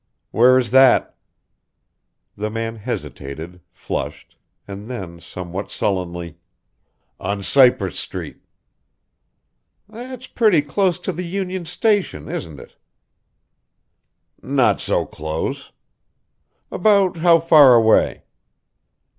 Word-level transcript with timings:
"Where 0.31 0.57
is 0.57 0.71
that?" 0.71 1.15
The 2.35 2.49
man 2.49 2.77
hesitated, 2.77 3.61
flushed, 3.71 4.35
and 4.67 4.89
then, 4.89 5.19
somewhat 5.19 5.69
sullenly: 5.69 6.39
"On 7.19 7.43
Cypress 7.43 7.99
Street." 7.99 8.41
"That's 9.87 10.25
pretty 10.25 10.63
close 10.63 10.97
to 10.97 11.11
the 11.13 11.27
Union 11.27 11.65
Station, 11.65 12.27
isn't 12.27 12.59
it?" 12.59 12.75
"Not 14.41 14.81
so 14.81 15.05
close." 15.05 15.71
"About 16.71 17.17
how 17.17 17.39
far 17.39 17.75
away?" 17.75 18.23